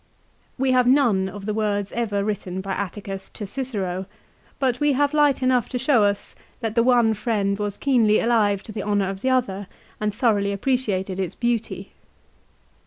We 0.57 0.71
have 0.71 0.87
none 0.87 1.29
of 1.29 1.45
the 1.45 1.53
words 1.53 1.91
ever 1.91 2.23
written 2.23 2.59
by 2.59 2.71
Atticus 2.71 3.29
to 3.35 3.45
Cicero, 3.45 4.07
but 4.57 4.79
we 4.79 4.93
have 4.93 5.13
light 5.13 5.43
enough 5.43 5.69
to 5.69 5.77
show 5.77 6.01
us 6.01 6.33
that 6.59 6.73
the 6.73 6.81
one 6.81 7.13
friend 7.13 7.59
was 7.59 7.77
keenly 7.77 8.17
alive 8.19 8.63
to 8.63 8.71
the 8.71 8.81
honour 8.81 9.09
of 9.09 9.21
the 9.21 9.29
other 9.29 9.67
and 9.99 10.11
thoroughly 10.11 10.51
appreciated 10.53 11.19
its 11.19 11.35
beauty. 11.35 11.91